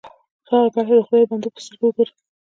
سوالګر 0.47 0.85
ته 0.89 0.93
د 0.99 1.01
خدای 1.05 1.23
د 1.23 1.27
بندو 1.29 1.49
په 1.53 1.59
سترګه 1.65 1.83
وګورئ 1.85 2.11